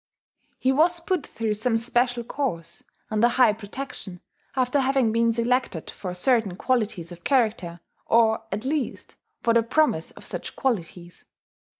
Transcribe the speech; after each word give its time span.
He 0.57 0.71
was 0.71 0.99
put 0.99 1.27
through 1.27 1.53
some 1.53 1.77
special 1.77 2.23
course, 2.23 2.81
under 3.11 3.27
high 3.27 3.53
protection, 3.53 4.19
after 4.55 4.79
having 4.79 5.11
been 5.11 5.31
selected 5.31 5.91
for 5.91 6.11
certain 6.15 6.55
qualities 6.55 7.11
of 7.11 7.23
character, 7.23 7.81
or 8.07 8.43
at 8.51 8.65
least 8.65 9.15
for 9.43 9.53
the 9.53 9.61
promise 9.61 10.09
of 10.09 10.25
such 10.25 10.55
qualities. 10.55 11.25